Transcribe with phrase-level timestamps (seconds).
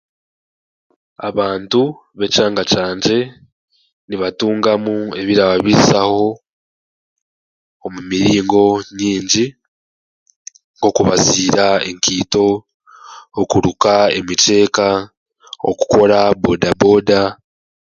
[1.29, 1.81] Abantu
[2.17, 3.17] be kyanga kyangye
[4.07, 6.25] nibatungamu ebirababaisaho
[7.85, 8.65] omu miringo
[8.99, 9.45] nyingi
[10.75, 12.47] nk'okubaziira enkaito,
[13.41, 14.87] okuruka emicheeka,
[15.69, 17.21] okukora bodaboda.